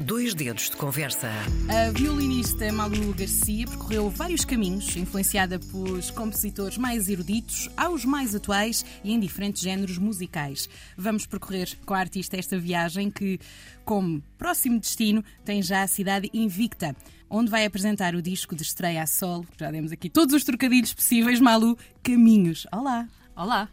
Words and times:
Dois 0.00 0.34
dedos 0.34 0.70
de 0.70 0.76
conversa. 0.76 1.30
A 1.68 1.92
violinista 1.92 2.70
Malu 2.72 3.14
Garcia 3.14 3.64
percorreu 3.64 4.10
vários 4.10 4.44
caminhos, 4.44 4.96
influenciada 4.96 5.60
pelos 5.60 6.10
compositores 6.10 6.76
mais 6.76 7.08
eruditos 7.08 7.70
aos 7.76 8.04
mais 8.04 8.34
atuais 8.34 8.84
e 9.04 9.12
em 9.12 9.20
diferentes 9.20 9.62
géneros 9.62 9.96
musicais. 9.96 10.68
Vamos 10.98 11.26
percorrer 11.26 11.78
com 11.86 11.94
a 11.94 12.00
artista 12.00 12.36
esta 12.36 12.58
viagem 12.58 13.08
que, 13.08 13.38
como 13.84 14.20
próximo 14.36 14.80
destino, 14.80 15.24
tem 15.44 15.62
já 15.62 15.84
a 15.84 15.86
cidade 15.86 16.28
invicta. 16.34 16.96
Onde 17.30 17.48
vai 17.48 17.64
apresentar 17.64 18.16
o 18.16 18.22
disco 18.22 18.56
de 18.56 18.62
estreia 18.62 19.00
a 19.00 19.06
solo. 19.06 19.46
Já 19.56 19.70
demos 19.70 19.92
aqui 19.92 20.10
todos 20.10 20.34
os 20.34 20.42
trocadilhos 20.42 20.92
possíveis, 20.92 21.38
Malu. 21.38 21.78
Caminhos. 22.02 22.66
Olá. 22.72 23.08
Olá. 23.36 23.68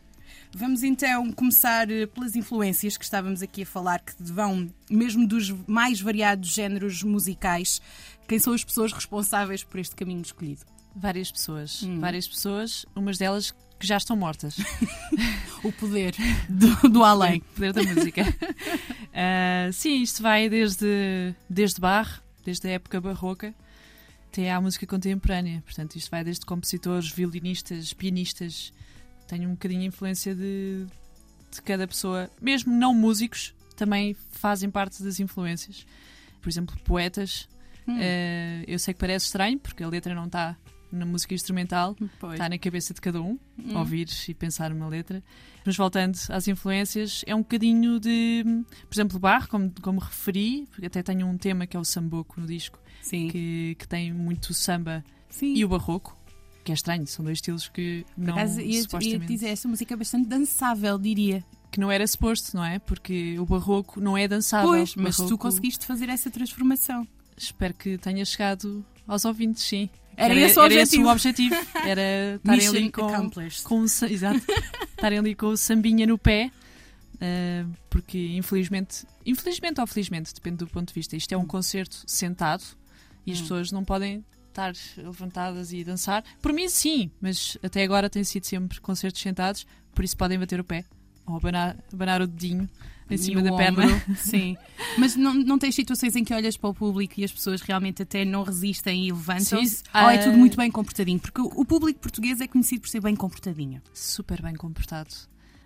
Vamos 0.54 0.84
então 0.84 1.32
começar 1.32 1.90
eh, 1.90 2.06
pelas 2.06 2.36
influências 2.36 2.98
que 2.98 3.06
estávamos 3.06 3.42
aqui 3.42 3.64
a 3.64 3.66
falar, 3.66 4.00
que 4.00 4.14
vão 4.20 4.70
mesmo 4.90 5.26
dos 5.26 5.50
mais 5.66 6.02
variados 6.02 6.50
géneros 6.50 7.04
musicais. 7.04 7.82
Quem 8.28 8.38
são 8.38 8.54
as 8.54 8.64
pessoas 8.64 8.92
responsáveis 8.92 9.64
por 9.64 9.80
este 9.80 9.95
caminho 9.95 10.22
escolhido? 10.22 10.62
Várias 10.94 11.32
pessoas. 11.32 11.84
Hum. 11.84 12.00
Várias 12.00 12.28
pessoas, 12.28 12.86
umas 12.94 13.18
delas 13.18 13.52
que 13.80 13.88
já 13.88 13.95
estão 13.95 14.16
mortas. 14.16 14.58
o 15.64 15.72
poder 15.72 16.16
do, 16.50 16.90
do 16.90 17.04
além. 17.04 17.40
O 17.40 17.56
poder 17.56 17.73
da 17.73 17.84
música. 17.84 18.22
uh, 18.22 19.72
sim, 19.73 20.02
isto 20.02 20.22
vai 20.22 20.50
desde, 20.50 21.34
desde 21.50 21.80
Bach, 21.80 22.22
desde 22.44 22.68
a 22.68 22.72
época 22.72 23.00
barroca, 23.00 23.56
até 24.28 24.52
à 24.52 24.59
música 24.59 24.86
contemporânea. 24.86 25.64
Portanto, 25.66 25.95
isto 25.95 26.12
vai 26.12 26.26
desde 26.26 26.45
compositores, 26.45 27.09
violinistas, 27.09 27.94
pianistas 27.94 28.73
tenho 29.31 29.48
um 29.48 29.53
bocadinho 29.53 29.80
de 29.80 29.88
influência 29.88 30.35
de, 30.35 30.85
de 31.49 31.62
cada 31.62 31.88
pessoa, 31.88 32.30
mesmo 32.41 32.73
não 32.73 32.94
músicos, 32.94 33.55
também 33.77 34.13
fazem 34.30 34.70
parte 34.70 35.02
das 35.02 35.22
influências. 35.22 35.85
Por 36.41 36.49
exemplo, 36.49 36.77
poetas. 36.84 37.48
Hum. 37.88 37.98
Uh, 37.98 38.63
eu 38.67 38.77
sei 38.77 38.94
que 38.94 38.99
parece 38.99 39.27
estranho, 39.27 39.58
porque 39.58 39.84
a 39.84 39.88
letra 39.88 40.14
não 40.14 40.25
está 40.25 40.58
na 40.91 41.06
música 41.06 41.33
instrumental, 41.33 41.95
pois. 42.19 42.33
está 42.33 42.50
na 42.50 42.58
cabeça 42.58 42.94
de 42.94 43.00
cada 43.00 43.22
um, 43.22 43.39
hum. 43.58 43.78
ouvir 43.78 44.09
e 44.28 44.33
pensar 44.33 44.73
uma 44.73 44.89
letra. 44.89 45.23
Mas 45.66 45.78
voltando 45.78 46.17
às 46.30 46.50
influências, 46.50 47.23
é 47.25 47.34
um 47.34 47.39
bocadinho 47.39 48.02
de, 48.02 48.44
por 48.89 48.94
exemplo, 48.94 49.17
Bach, 49.17 49.47
como, 49.47 49.72
como 49.81 50.02
referi, 50.02 50.67
porque 50.72 50.88
até 50.88 51.02
tenho 51.02 51.25
um 51.25 51.38
tema 51.38 51.66
que 51.66 51.78
é 51.78 51.80
o 51.80 51.86
samboco 51.86 52.41
no 52.41 52.45
disco, 52.45 52.78
que, 53.09 53.78
que 53.80 53.88
tem 53.88 54.11
muito 54.11 54.53
samba 54.53 55.06
Sim. 55.30 55.53
e 55.53 55.63
o 55.63 55.69
barroco 55.69 56.20
que 56.64 56.72
é 56.72 56.76
estranho, 56.76 57.06
são 57.08 57.23
dois 57.23 57.38
estilos 57.38 57.67
que 57.67 58.06
não 58.17 58.34
acaso, 58.34 58.62
ia, 58.62 58.81
supostamente... 58.81 59.23
ia 59.23 59.28
dizer, 59.28 59.48
essa 59.50 59.67
música 59.67 59.94
é 59.94 59.98
bastante 59.98 60.28
dançável, 60.28 60.98
diria. 60.98 61.44
Que 61.72 61.80
não 61.80 61.92
era 61.92 62.06
suposto, 62.06 62.56
não 62.56 62.66
é? 62.66 62.80
Porque 62.80 63.40
o 63.40 63.45
barroco 63.45 64.00
não 64.00 64.18
é 64.18 64.28
dançável. 64.28 64.70
Pois, 64.70 64.95
mas 64.95 65.18
barroco... 65.18 65.36
tu 65.36 65.38
conseguiste 65.38 65.86
fazer 65.86 66.09
essa 66.09 66.30
transformação. 66.30 67.08
Espero 67.38 67.73
que 67.73 67.98
tenha 67.98 68.23
chegado 68.26 68.86
aos 69.08 69.26
ouvintes, 69.26 69.64
sim. 69.64 69.90
Era, 70.18 70.34
era 70.34 70.42
esse 70.42 70.59
o 70.59 70.64
era 70.64 70.73
objetivo. 70.73 71.08
O 71.08 71.12
objetivo. 71.12 71.56
Era 71.86 72.36
estarem 72.44 72.68
ali 72.68 72.92
com, 72.92 73.31
com, 73.64 73.84
exato, 73.84 74.42
estarem 74.90 75.20
ali 75.20 75.34
com 75.34 75.48
o 75.48 75.58
sambinha 75.58 76.06
no 76.06 76.18
pé. 76.18 76.52
Uh, 77.16 77.72
porque 77.90 78.18
infelizmente, 78.36 79.06
infelizmente 79.25 79.80
ou 79.80 79.86
felizmente, 79.86 80.34
depende 80.34 80.58
do 80.58 80.68
ponto 80.68 80.88
de 80.88 80.94
vista, 80.94 81.16
isto 81.16 81.31
é 81.31 81.38
um 81.38 81.42
hum. 81.42 81.48
concerto 81.48 82.03
sentado 82.08 82.64
e 83.25 83.31
as 83.31 83.38
hum. 83.38 83.42
pessoas 83.42 83.72
não 83.72 83.86
podem 83.86 84.25
estar 84.52 84.73
levantadas 84.97 85.73
e 85.73 85.83
dançar. 85.83 86.23
Por 86.41 86.53
mim, 86.53 86.69
sim, 86.69 87.09
mas 87.19 87.57
até 87.63 87.83
agora 87.83 88.09
tem 88.09 88.23
sido 88.23 88.45
sempre 88.45 88.80
concertos 88.80 89.21
sentados, 89.21 89.66
por 89.94 90.05
isso 90.05 90.16
podem 90.16 90.38
bater 90.38 90.59
o 90.59 90.63
pé 90.63 90.85
ou 91.25 91.38
abanar, 91.38 91.75
abanar 91.91 92.21
o 92.21 92.27
dedinho 92.27 92.69
em 93.09 93.17
cima 93.17 93.41
da 93.41 93.55
perna. 93.55 93.83
Sim. 94.16 94.55
Mas 94.97 95.16
não, 95.16 95.33
não 95.33 95.59
tens 95.59 95.75
situações 95.75 96.16
em 96.16 96.23
que 96.23 96.33
olhas 96.33 96.55
para 96.55 96.69
o 96.69 96.73
público 96.73 97.16
e 97.17 97.23
as 97.23 97.31
pessoas 97.31 97.61
realmente 97.61 98.02
até 98.02 98.23
não 98.23 98.44
resistem 98.44 99.07
e 99.07 99.11
levantam-se? 99.11 99.83
Ou 99.94 100.09
é 100.09 100.17
tudo 100.17 100.35
ah, 100.35 100.38
muito 100.38 100.55
bem 100.55 100.72
comportadinho? 100.72 101.19
Porque 101.19 101.41
o 101.41 101.66
público 101.66 101.99
português 101.99 102.39
é 102.39 102.47
conhecido 102.47 102.81
por 102.81 102.89
ser 102.89 103.02
bem 103.02 103.16
comportadinho. 103.16 103.81
Super 103.94 104.41
bem 104.41 104.56
comportado. 104.56 105.09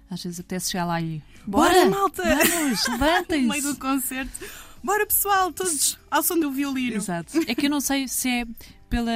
Às 0.09 0.23
vezes 0.23 0.39
até 0.39 0.59
se 0.59 0.71
chegar 0.71 0.85
lá 0.85 1.01
e. 1.01 1.21
Bora, 1.45 1.73
Bora 1.73 1.89
malta! 1.89 2.23
Vamos, 2.23 2.85
levantem-se! 2.89 3.43
no 3.43 3.49
meio 3.49 3.63
do 3.63 3.75
concerto. 3.77 4.45
Bora 4.83 5.05
pessoal, 5.05 5.51
todos 5.51 5.97
ao 6.11 6.21
som 6.21 6.39
do 6.39 6.51
violino. 6.51 6.97
Exato. 6.97 7.39
É 7.47 7.55
que 7.55 7.65
eu 7.65 7.71
não 7.71 7.81
sei 7.81 8.07
se 8.07 8.29
é 8.29 8.45
pela, 8.95 9.11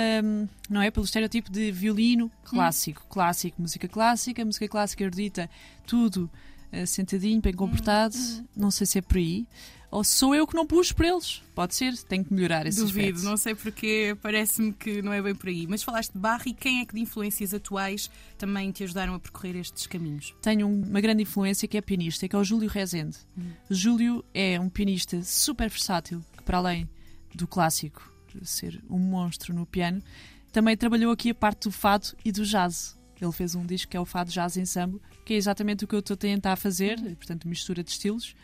não 0.69 0.81
é, 0.81 0.91
pelo 0.91 1.06
estereotipo 1.06 1.50
de 1.50 1.72
violino 1.72 2.29
clássico, 2.44 3.01
hum. 3.01 3.07
clássico, 3.09 3.62
música 3.62 3.88
clássica, 3.88 4.44
música 4.44 4.67
clássica 4.67 5.03
erudita, 5.06 5.50
tudo 5.88 6.29
uh, 6.73 6.85
sentadinho, 6.85 7.40
bem 7.40 7.53
comportado. 7.53 8.13
Hum. 8.17 8.45
Não 8.57 8.72
sei 8.72 8.85
se 8.85 8.97
é 8.97 9.01
por 9.01 9.16
aí. 9.16 9.47
Ou 9.90 10.03
sou 10.03 10.35
eu 10.35 10.45
que 10.45 10.53
não 10.53 10.67
puxo 10.67 10.94
por 10.94 11.06
eles? 11.06 11.41
Pode 11.56 11.73
ser, 11.73 11.97
tenho 12.03 12.23
que 12.25 12.31
melhorar 12.31 12.67
esse 12.67 12.79
Duvido, 12.79 13.07
aspecto. 13.07 13.23
não 13.23 13.38
sei 13.38 13.56
porque 13.56 14.16
parece-me 14.22 14.72
que 14.73 15.01
não 15.01 15.13
é 15.13 15.22
bem 15.22 15.34
por 15.34 15.47
aí. 15.47 15.66
Mas 15.66 15.81
falaste 15.81 16.11
de 16.11 16.19
Barra 16.19 16.44
e 16.46 16.53
quem 16.53 16.81
é 16.81 16.85
que 16.85 16.94
de 16.94 17.00
influências 17.01 17.53
atuais 17.53 18.11
também 18.38 18.72
te 18.72 18.84
ajudaram 18.84 19.16
a 19.16 19.19
percorrer 19.19 19.56
estes 19.56 19.88
caminhos? 19.88 20.35
Tenho 20.41 20.67
uma 20.67 21.00
grande 21.00 21.23
influência 21.23 21.67
que 21.69 21.78
é 21.78 21.81
pianista, 21.81 22.28
que 22.28 22.35
é 22.35 22.40
o 22.40 22.44
Júlio 22.44 22.69
Rezende. 22.69 23.17
Hum. 23.35 23.51
Júlio 23.72 24.25
é 24.34 24.59
um 24.59 24.69
pianista 24.69 25.23
super 25.23 25.69
versátil, 25.69 26.23
que 26.38 26.44
para 26.44 26.57
além 26.57 26.88
do 27.34 27.47
clássico 27.47 28.19
ser 28.44 28.81
um 28.90 29.00
monstro 29.00 29.53
no 29.53 29.66
piano, 29.66 30.01
também 30.51 30.75
trabalhou 30.75 31.12
aqui 31.12 31.29
a 31.29 31.35
parte 31.35 31.69
do 31.69 31.72
fado 31.72 32.07
e 32.23 32.31
do 32.31 32.44
jazz. 32.44 32.97
Ele 33.22 33.31
fez 33.31 33.53
um 33.56 33.66
disco 33.66 33.91
que 33.91 33.97
é 33.97 34.00
o 34.00 34.06
Fado 34.06 34.31
Jazz 34.31 34.56
Ensemble, 34.56 35.01
que 35.25 35.34
é 35.34 35.38
exatamente 35.38 35.84
o 35.84 35.88
que 35.88 35.94
eu 35.94 36.00
estou 36.00 36.13
a 36.13 36.17
tentar 36.17 36.56
fazer, 36.56 36.97
portanto, 37.17 37.47
mistura 37.47 37.84
de 37.84 37.91
estilos. 37.91 38.35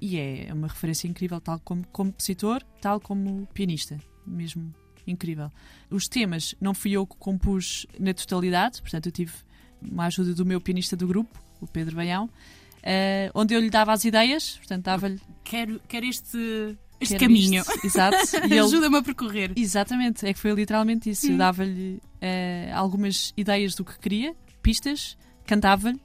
E 0.00 0.18
é 0.18 0.48
uma 0.52 0.66
referência 0.66 1.08
incrível, 1.08 1.40
tal 1.40 1.60
como 1.60 1.86
compositor, 1.86 2.62
tal 2.80 3.00
como 3.00 3.46
pianista, 3.54 3.98
mesmo 4.26 4.74
incrível. 5.06 5.50
Os 5.88 6.08
temas 6.08 6.54
não 6.60 6.74
fui 6.74 6.92
eu 6.92 7.06
que 7.06 7.16
compus 7.16 7.86
na 7.98 8.12
totalidade, 8.12 8.82
portanto, 8.82 9.06
eu 9.06 9.12
tive 9.12 9.32
uma 9.80 10.06
ajuda 10.06 10.34
do 10.34 10.44
meu 10.44 10.60
pianista 10.60 10.96
do 10.96 11.06
grupo, 11.06 11.40
o 11.60 11.66
Pedro 11.66 11.96
Baião, 11.96 12.24
uh, 12.26 13.30
onde 13.32 13.54
eu 13.54 13.60
lhe 13.60 13.70
dava 13.70 13.92
as 13.92 14.04
ideias, 14.04 14.56
portanto, 14.58 14.84
dava-lhe. 14.84 15.20
Quero, 15.44 15.80
quero 15.88 16.04
este 16.04 16.76
este 17.00 17.16
caminho. 17.18 17.62
Isto. 17.62 17.86
Exato. 17.86 18.16
Ajuda-me 18.64 18.96
a 18.96 19.02
percorrer. 19.02 19.52
Exatamente, 19.56 20.26
é 20.26 20.32
que 20.32 20.38
foi 20.38 20.52
literalmente 20.52 21.10
isso. 21.10 21.26
Hum. 21.26 21.32
Eu 21.32 21.38
dava-lhe 21.38 22.00
uh, 22.00 22.74
algumas 22.74 23.32
ideias 23.36 23.74
do 23.74 23.84
que 23.84 23.98
queria, 23.98 24.34
pistas, 24.62 25.16
cantava-lhe 25.46 26.00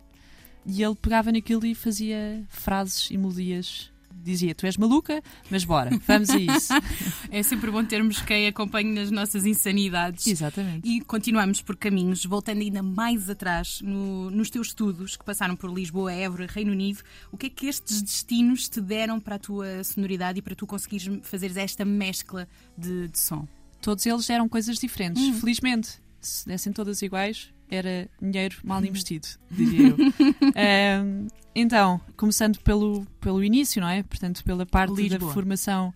e 0.66 0.84
ele 0.84 0.96
pegava 0.96 1.32
naquilo 1.32 1.66
e 1.66 1.74
fazia 1.74 2.44
frases 2.50 3.10
e 3.10 3.18
melodias 3.18 3.91
dizia: 4.22 4.56
Tu 4.56 4.66
és 4.66 4.78
maluca, 4.78 5.22
mas 5.50 5.64
bora, 5.64 5.90
vamos 6.08 6.30
a 6.30 6.38
isso. 6.38 6.74
é 7.32 7.44
sempre 7.44 7.72
bom 7.72 7.84
termos 7.84 8.22
quem 8.22 8.48
acompanhe 8.48 8.94
nas 8.94 9.12
nossas 9.12 9.46
insanidades. 9.46 10.28
Exatamente. 10.28 10.88
E 10.88 11.02
continuamos 11.02 11.62
por 11.62 11.76
caminhos, 11.76 12.26
voltando 12.26 12.62
ainda 12.62 12.84
mais 12.84 13.30
atrás 13.30 13.82
no, 13.82 14.30
nos 14.30 14.50
teus 14.50 14.68
estudos 14.68 15.16
que 15.18 15.26
passaram 15.26 15.56
por 15.56 15.72
Lisboa, 15.72 16.12
Évora, 16.12 16.48
Reino 16.48 16.72
Unido. 16.72 17.02
O 17.32 17.38
que 17.38 17.48
é 17.48 17.50
que 17.50 17.68
estes 17.68 18.02
destinos 18.02 18.70
te 18.70 18.80
deram 18.80 19.20
para 19.20 19.36
a 19.36 19.40
tua 19.40 19.84
sonoridade 19.84 20.40
e 20.40 20.42
para 20.42 20.56
tu 20.56 20.66
conseguires 20.68 21.10
fazeres 21.24 21.58
esta 21.58 21.84
mescla 21.84 22.48
de, 22.78 23.08
de 23.08 23.20
som? 23.20 23.48
Todos 23.82 24.06
eles 24.06 24.30
eram 24.30 24.48
coisas 24.48 24.78
diferentes, 24.78 25.24
hum. 25.24 25.34
felizmente. 25.34 26.00
Se 26.20 26.46
dessem 26.46 26.72
todas 26.72 27.02
iguais, 27.02 27.52
era 27.72 28.10
dinheiro 28.22 28.58
mal 28.66 28.84
investido, 28.84 29.28
diria 29.50 29.90
eu. 29.90 29.96
um, 31.06 31.28
então, 31.56 32.00
começando 32.18 32.60
pelo, 32.60 33.06
pelo 33.22 33.42
início, 33.42 33.82
não 33.82 33.88
é? 33.88 34.04
Portanto, 34.04 34.44
pela 34.44 34.66
parte 34.66 34.94
Lisboa. 34.94 35.20
da 35.20 35.34
formação 35.34 35.94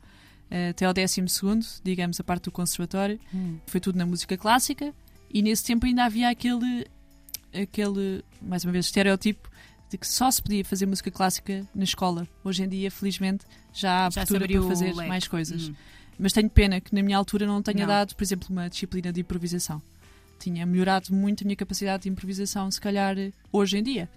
uh, 0.49 0.69
até 0.69 0.85
ao 0.85 0.93
12, 0.93 1.21
digamos, 1.83 2.19
a 2.19 2.23
parte 2.23 2.45
do 2.45 2.51
conservatório, 2.51 3.19
hum. 3.33 3.57
foi 3.67 3.81
tudo 3.81 3.97
na 3.97 4.05
música 4.05 4.37
clássica 4.37 4.93
e 5.29 5.41
nesse 5.41 5.65
tempo 5.65 5.85
ainda 5.85 6.05
havia 6.05 6.29
aquele, 6.29 6.87
aquele 7.53 8.23
mais 8.41 8.63
uma 8.63 8.71
vez, 8.71 8.85
estereótipo 8.85 9.49
de 9.89 9.97
que 9.97 10.07
só 10.07 10.31
se 10.31 10.41
podia 10.41 10.63
fazer 10.63 10.85
música 10.85 11.11
clássica 11.11 11.65
na 11.75 11.83
escola. 11.83 12.27
Hoje 12.43 12.63
em 12.63 12.69
dia, 12.69 12.89
felizmente, 12.89 13.45
já 13.73 13.91
há 13.91 14.05
abertura 14.07 14.47
para 14.47 14.61
fazer 14.63 14.93
mais 14.93 15.27
coisas. 15.27 15.69
Hum. 15.69 15.75
Mas 16.17 16.31
tenho 16.31 16.49
pena 16.49 16.79
que 16.79 16.95
na 16.95 17.03
minha 17.03 17.17
altura 17.17 17.45
não 17.45 17.61
tenha 17.61 17.81
não. 17.81 17.87
dado, 17.87 18.15
por 18.15 18.23
exemplo, 18.23 18.47
uma 18.49 18.69
disciplina 18.69 19.11
de 19.11 19.19
improvisação 19.19 19.81
tinha 20.39 20.65
melhorado 20.65 21.13
muito 21.13 21.43
a 21.43 21.45
minha 21.45 21.55
capacidade 21.55 22.03
de 22.03 22.09
improvisação, 22.09 22.69
se 22.69 22.79
calhar 22.79 23.15
hoje 23.51 23.77
em 23.77 23.83
dia. 23.83 24.09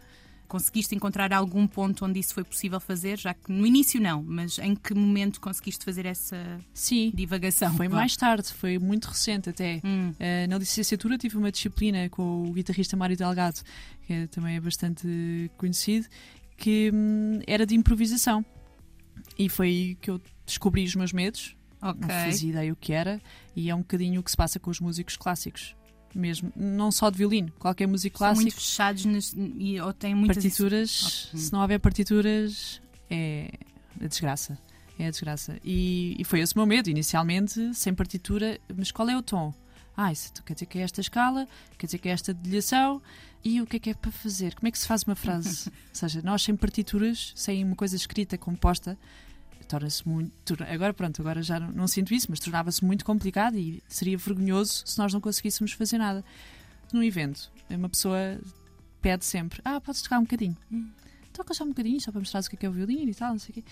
Conseguiste 0.49 0.94
encontrar 0.94 1.31
algum 1.35 1.67
ponto 1.67 2.06
onde 2.06 2.19
isso 2.19 2.32
foi 2.32 2.43
possível 2.43 2.81
fazer? 2.81 3.19
Já 3.19 3.35
que 3.35 3.53
no 3.53 3.67
início 3.67 4.00
não, 4.00 4.23
mas 4.23 4.59
em 4.59 4.75
que 4.75 4.94
momento 4.94 5.43
conseguiste 5.43 5.85
fazer 5.85 6.06
essa 6.06 6.59
Sim, 6.73 7.12
divagação? 7.15 7.76
Foi 7.76 7.87
mais 7.87 8.17
tarde, 8.17 8.50
foi 8.55 8.79
muito 8.79 9.05
recente 9.05 9.50
até. 9.50 9.82
Hum. 9.85 10.11
Uh, 10.12 10.49
na 10.49 10.56
licenciatura 10.56 11.19
tive 11.19 11.37
uma 11.37 11.53
disciplina 11.53 12.09
com 12.09 12.49
o 12.49 12.53
guitarrista 12.55 12.97
Mário 12.97 13.14
Delgado, 13.14 13.61
que 14.06 14.12
é, 14.14 14.26
também 14.29 14.56
é 14.56 14.61
bastante 14.61 15.50
conhecido, 15.59 16.06
que 16.56 16.91
hum, 16.94 17.41
era 17.47 17.67
de 17.67 17.75
improvisação. 17.75 18.43
E 19.38 19.50
foi 19.50 19.67
aí 19.67 19.94
que 19.97 20.11
eu 20.11 20.19
descobri 20.47 20.82
os 20.82 20.94
meus 20.94 21.12
medos. 21.12 21.55
Okay. 21.81 22.00
Não 22.00 22.09
fazia 22.09 22.50
ideia 22.50 22.73
o 22.73 22.76
que 22.76 22.94
era, 22.94 23.21
e 23.55 23.69
é 23.69 23.75
um 23.75 23.81
bocadinho 23.81 24.21
o 24.21 24.25
que 24.25 24.31
se 24.31 24.37
passa 24.37 24.59
com 24.59 24.71
os 24.71 24.81
músicos 24.81 25.17
clássicos 25.17 25.76
mesmo, 26.15 26.53
não 26.57 26.91
só 26.91 27.11
de 27.11 27.19
violino, 27.19 27.53
qualquer 27.59 27.87
música 27.87 28.19
clássica. 28.19 28.43
muito 28.43 28.55
fechados 28.55 29.05
nas, 29.05 29.35
e, 29.37 29.81
ou 29.81 29.93
têm 29.93 30.15
muitas 30.15 30.37
partituras. 30.37 31.31
Se 31.35 31.53
não 31.53 31.61
houver 31.61 31.79
partituras, 31.79 32.81
é 33.11 33.51
a 34.01 34.07
desgraça. 34.07 34.59
É 34.99 35.07
a 35.07 35.11
desgraça. 35.11 35.59
E, 35.65 36.17
e 36.19 36.25
foi 36.25 36.41
esse 36.41 36.55
o 36.55 36.59
meu 36.59 36.67
medo, 36.67 36.91
inicialmente, 36.91 37.73
sem 37.75 37.95
partitura, 37.95 38.59
mas 38.77 38.91
qual 38.91 39.09
é 39.09 39.17
o 39.17 39.23
tom? 39.23 39.55
Ah, 39.97 40.13
isso 40.13 40.33
quer 40.45 40.55
dizer 40.55 40.67
que 40.67 40.79
é 40.79 40.83
esta 40.83 41.01
escala, 41.01 41.49
quer 41.77 41.87
dizer 41.87 41.99
que 41.99 42.09
é 42.09 42.13
esta 42.13 42.33
dedilhação, 42.33 43.03
e 43.45 43.61
o 43.61 43.67
que 43.67 43.77
é 43.77 43.81
que 43.81 43.91
é 43.91 43.95
para 43.95 44.11
fazer? 44.11 44.55
Como 44.55 44.69
é 44.69 44.71
que 44.71 44.79
se 44.79 44.87
faz 44.87 45.03
uma 45.03 45.15
frase? 45.15 45.69
Ou 45.71 45.75
seja, 45.93 46.21
nós 46.23 46.43
sem 46.43 46.57
partituras, 46.57 47.33
sem 47.35 47.65
uma 47.65 47.77
coisa 47.77 47.97
escrita, 47.97 48.37
composta, 48.39 48.99
torna-se 49.67 50.07
muito. 50.09 50.33
Agora, 50.65 50.93
pronto, 50.95 51.21
agora 51.21 51.43
já 51.43 51.59
não, 51.59 51.73
não 51.73 51.89
sinto 51.89 52.15
isso, 52.15 52.27
mas 52.31 52.41
tornava-se 52.41 52.85
muito 52.85 53.05
complicado 53.05 53.57
e 53.57 53.83
seria 53.89 54.17
vergonhoso 54.17 54.83
se 54.87 54.99
nós 54.99 55.13
não 55.13 55.21
conseguíssemos 55.21 55.73
fazer 55.73 55.99
nada. 55.99 56.25
Num 56.93 57.03
evento, 57.03 57.51
uma 57.71 57.89
pessoa 57.89 58.39
pede 59.01 59.25
sempre: 59.25 59.61
Ah, 59.65 59.81
podes 59.81 60.03
tocar 60.03 60.19
um 60.19 60.23
bocadinho? 60.23 60.57
Hum. 60.71 60.91
Toca 61.33 61.55
só 61.55 61.65
um 61.65 61.69
bocadinho, 61.69 62.01
só 62.01 62.11
para 62.11 62.21
mostrar 62.21 62.41
o 62.41 62.49
que 62.49 62.57
é, 62.57 62.59
que 62.59 62.67
é 62.67 62.69
o 62.69 62.73
violino 62.73 63.11
e 63.11 63.15
tal, 63.15 63.33
não 63.33 63.39
sei 63.39 63.51
o 63.51 63.55
quê. 63.55 63.65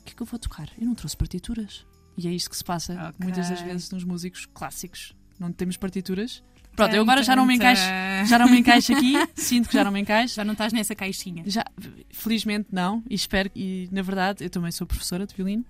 O 0.00 0.04
que 0.04 0.12
é 0.12 0.16
que 0.16 0.22
eu 0.22 0.26
vou 0.26 0.38
tocar? 0.38 0.70
Eu 0.78 0.86
não 0.86 0.94
trouxe 0.94 1.16
partituras. 1.16 1.84
E 2.16 2.26
é 2.26 2.30
isto 2.30 2.48
que 2.48 2.56
se 2.56 2.64
passa 2.64 2.94
okay. 2.94 3.12
muitas 3.18 3.50
das 3.50 3.60
vezes 3.60 3.90
nos 3.90 4.04
músicos 4.04 4.46
clássicos. 4.46 5.14
Não 5.38 5.52
temos 5.52 5.76
partituras. 5.76 6.42
Pronto, 6.76 6.94
eu 6.94 7.02
agora 7.02 7.22
já 7.22 7.34
não 7.34 7.46
me 7.46 7.54
encaixo, 7.54 7.82
já 8.26 8.38
não 8.38 8.48
me 8.48 8.58
encaixo 8.60 8.92
aqui, 8.92 9.14
sinto 9.34 9.68
que 9.68 9.74
já 9.74 9.82
não 9.82 9.90
me 9.90 10.00
encaixo. 10.00 10.34
Já 10.34 10.44
não 10.44 10.52
estás 10.52 10.72
nessa 10.72 10.94
caixinha. 10.94 11.42
Já, 11.46 11.64
felizmente 12.10 12.68
não, 12.70 13.02
e 13.08 13.14
espero 13.14 13.50
e 13.56 13.88
na 13.90 14.02
verdade 14.02 14.44
eu 14.44 14.50
também 14.50 14.70
sou 14.70 14.86
professora 14.86 15.26
de 15.26 15.34
violino 15.34 15.64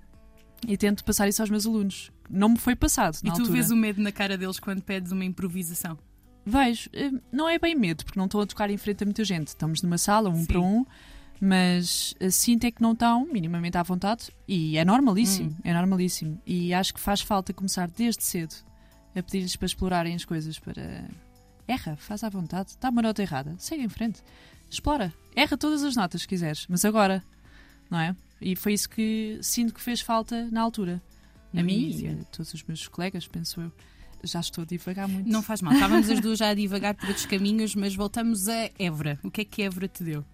e 0.67 0.77
tento 0.77 1.05
passar 1.05 1.29
isso 1.29 1.41
aos 1.43 1.51
meus 1.51 1.65
alunos. 1.65 2.11
Não 2.29 2.49
me 2.49 2.59
foi 2.59 2.75
passado. 2.75 3.17
E 3.19 3.27
tu 3.27 3.31
altura. 3.31 3.53
vês 3.53 3.71
o 3.71 3.77
medo 3.77 4.03
na 4.03 4.11
cara 4.11 4.37
deles 4.37 4.59
quando 4.59 4.83
pedes 4.83 5.13
uma 5.13 5.25
improvisação? 5.25 5.97
Vejo, 6.45 6.91
eh, 6.93 7.11
não 7.31 7.49
é 7.49 7.59
bem 7.59 7.75
medo, 7.75 8.05
porque 8.05 8.19
não 8.19 8.27
estou 8.27 8.41
a 8.41 8.47
tocar 8.47 8.69
em 8.71 8.77
frente 8.77 9.03
a 9.03 9.07
muita 9.07 9.25
gente. 9.25 9.49
Estamos 9.49 9.83
numa 9.83 9.99
sala, 9.99 10.29
um 10.29 10.41
Sim. 10.41 10.47
para 10.47 10.61
um, 10.61 10.85
mas 11.41 12.15
sinto 12.31 12.65
é 12.65 12.71
que 12.71 12.83
não 12.83 12.93
estão 12.93 13.27
minimamente 13.27 13.79
à 13.79 13.83
vontade 13.83 14.31
e 14.49 14.77
é 14.77 14.85
normalíssimo, 14.85 15.51
hum. 15.51 15.57
é 15.63 15.73
normalíssimo. 15.73 16.41
E 16.45 16.75
acho 16.75 16.95
que 16.95 17.01
faz 17.01 17.21
falta 17.21 17.53
começar 17.53 17.89
desde 17.89 18.25
cedo 18.25 18.66
a 19.17 19.23
pedir-lhes 19.23 19.57
para 19.57 19.67
explorarem 19.67 20.15
as 20.15 20.25
coisas, 20.25 20.59
para. 20.59 21.05
Erra, 21.67 21.97
faz 21.97 22.23
à 22.23 22.29
vontade, 22.29 22.77
dá 22.81 22.91
uma 22.91 23.03
nota 23.03 23.23
errada, 23.23 23.57
segue 23.59 23.83
em 23.83 23.89
frente, 23.89 24.23
explora, 24.71 25.13
erra 25.35 25.57
todas 25.57 25.83
as 25.83 25.97
notas 25.97 26.23
que 26.23 26.29
quiseres, 26.29 26.65
mas 26.69 26.85
agora, 26.85 27.25
não 27.91 27.99
é? 27.99 28.15
E 28.41 28.55
foi 28.55 28.75
isso 28.75 28.89
que 28.89 29.39
sinto 29.43 29.75
que 29.75 29.81
fez 29.81 30.01
falta 30.01 30.49
na 30.53 30.61
altura. 30.61 31.03
a 31.53 31.63
mim 31.63 31.91
e 31.91 32.09
a 32.09 32.25
todos 32.27 32.55
os 32.55 32.63
meus 32.63 32.87
colegas, 32.87 33.27
penso 33.27 33.61
eu. 33.61 33.73
Já 34.23 34.41
estou 34.41 34.63
a 34.63 34.67
divagar 34.67 35.09
muito. 35.09 35.29
Não 35.29 35.43
faz 35.43 35.61
mal, 35.61 35.73
estávamos 35.75 36.09
as 36.09 36.21
duas 36.23 36.39
já 36.39 36.51
a 36.51 36.55
divagar 36.55 36.95
por 36.95 37.09
outros 37.09 37.27
caminhos, 37.27 37.75
mas 37.75 37.95
voltamos 37.95 38.49
a 38.49 38.71
Évora. 38.79 39.19
O 39.25 39.31
que 39.31 39.41
é 39.41 39.45
que 39.45 39.63
Évora 39.63 39.89
te 39.89 40.05
deu? 40.05 40.25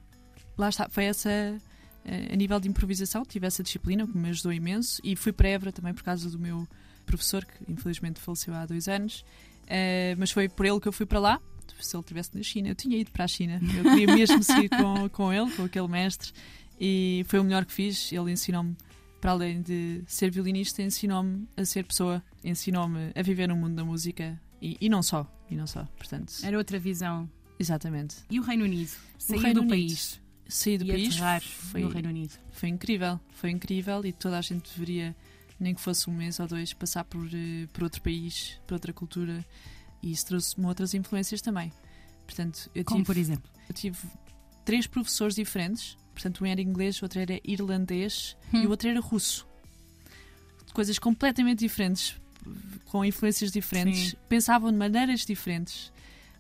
Lá 0.57 0.69
está, 0.69 0.89
foi 0.89 1.05
essa 1.05 1.31
eh, 1.31 2.29
a 2.33 2.37
nível 2.37 2.61
de 2.61 2.69
improvisação, 2.69 3.25
tive 3.25 3.47
essa 3.47 3.63
disciplina 3.63 4.07
que 4.07 4.17
me 4.17 4.29
ajudou 4.31 4.53
imenso 4.53 5.01
e 5.05 5.17
fui 5.17 5.33
para 5.33 5.49
Évora 5.49 5.73
também 5.73 5.95
por 5.95 6.03
causa 6.03 6.29
do 6.29 6.39
meu 6.39 6.67
professor, 7.17 7.45
que 7.45 7.71
infelizmente 7.71 8.21
faleceu 8.21 8.55
há 8.55 8.65
dois 8.67 8.89
anos, 8.89 9.25
uh, 9.65 10.17
mas 10.19 10.31
foi 10.31 10.49
por 10.49 10.65
ele 10.65 10.81
que 10.81 10.89
eu 10.89 10.93
fui 10.93 11.07
para 11.07 11.19
lá. 11.19 11.41
Se 11.81 11.97
ele 11.97 12.03
estivesse 12.03 12.31
na 12.35 12.43
China, 12.43 12.69
eu 12.69 12.75
tinha 12.77 12.97
ido 12.97 13.11
para 13.11 13.25
a 13.25 13.29
China. 13.29 13.61
Eu 13.77 13.83
queria 13.83 14.15
mesmo 14.15 14.43
seguir 14.43 14.69
com, 14.69 15.09
com 15.11 15.33
ele, 15.33 15.51
com 15.51 15.65
aquele 15.65 15.89
mestre, 15.89 16.33
e 16.81 17.25
foi 17.27 17.41
o 17.41 17.45
melhor 17.45 17.65
que 17.65 17.73
fiz. 17.73 18.13
Ele 18.13 18.31
ensinou-me, 18.31 18.77
para 19.21 19.33
além 19.33 19.61
de 19.61 20.03
ser 20.07 20.31
violinista, 20.31 20.81
ensinou-me 20.81 21.49
a 21.57 21.65
ser 21.65 21.85
pessoa, 21.85 22.23
ensinou-me 22.45 23.11
a 23.15 23.23
viver 23.23 23.49
no 23.49 23.57
mundo 23.57 23.75
da 23.75 23.85
música 23.85 24.41
e, 24.61 24.77
e 24.81 24.89
não 24.89 25.03
só. 25.03 25.27
E 25.51 25.57
não 25.57 25.67
só, 25.67 25.85
portanto. 25.97 26.35
Era 26.45 26.57
outra 26.57 26.79
visão. 26.79 27.29
Exatamente. 27.59 28.17
E 28.31 28.39
o 28.39 28.43
Reino 28.43 28.65
Unido? 28.65 28.91
Sair 29.19 29.39
Reino 29.41 29.55
do 29.55 29.61
Unido. 29.61 29.71
país? 29.71 30.21
Sair 30.49 30.79
do 30.79 30.85
e 30.85 30.89
país 30.89 31.17
foi, 31.43 31.83
no 31.83 31.89
Reino 31.89 32.09
Unido. 32.09 32.35
Foi 32.53 32.69
incrível, 32.69 33.21
foi 33.31 33.51
incrível 33.51 34.05
e 34.05 34.13
toda 34.13 34.39
a 34.39 34.41
gente 34.41 34.71
deveria 34.73 35.17
nem 35.63 35.75
que 35.75 35.81
fosse 35.81 36.11
um 36.11 36.13
mês 36.13 36.41
ou 36.41 36.47
dois, 36.47 36.73
passar 36.73 37.05
por, 37.05 37.27
eh, 37.27 37.67
por 37.73 37.85
outro 37.85 38.03
país, 38.03 38.61
por 38.67 38.75
outra 38.75 38.93
cultura, 38.93 39.45
e 40.03 40.11
isso 40.11 40.27
trouxe-me 40.27 40.67
outras 40.67 40.93
influências 40.93 41.41
também. 41.41 41.73
Portanto, 42.27 42.71
eu 42.75 42.85
Como 42.85 42.99
tive, 43.01 43.07
por 43.07 43.17
exemplo? 43.17 43.51
Eu 43.69 43.75
tive 43.75 43.99
três 44.65 44.87
professores 44.87 45.35
diferentes, 45.35 45.97
portanto, 46.13 46.43
um 46.43 46.47
era 46.47 46.61
inglês, 46.61 47.01
o 47.01 47.05
outro 47.05 47.21
era 47.21 47.41
irlandês 47.45 48.37
hum. 48.53 48.63
e 48.63 48.67
o 48.67 48.71
outro 48.71 48.89
era 48.89 49.01
russo. 49.01 49.47
Coisas 50.73 50.99
completamente 50.99 51.61
diferentes, 51.61 52.17
com 52.87 53.05
influências 53.05 53.53
diferentes, 53.53 54.11
Sim. 54.11 54.17
pensavam 54.29 54.71
de 54.73 54.77
maneiras 54.77 55.25
diferentes. 55.25 55.93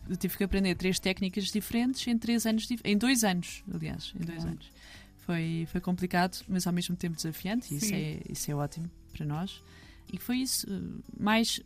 Eu 0.09 0.17
tive 0.17 0.37
que 0.37 0.43
aprender 0.43 0.75
três 0.75 0.99
técnicas 0.99 1.45
diferentes 1.45 2.07
em 2.09 2.19
três 2.19 2.45
anos, 2.45 2.69
em 2.83 2.97
dois 2.97 3.23
anos, 3.23 3.63
aliás, 3.73 4.13
em 4.19 4.25
dois 4.25 4.45
anos. 4.45 4.71
Foi, 5.25 5.67
foi 5.71 5.81
complicado, 5.81 6.45
mas 6.49 6.67
ao 6.67 6.73
mesmo 6.73 6.97
tempo 6.97 7.17
desafiante, 7.17 7.73
e 7.73 7.77
isso 7.77 7.95
é, 7.95 8.21
isso 8.29 8.51
é 8.51 8.55
ótimo 8.55 8.91
para 9.13 9.25
nós. 9.25 9.63
E 10.13 10.19
foi 10.19 10.39
isso. 10.39 10.67
Mais 11.19 11.61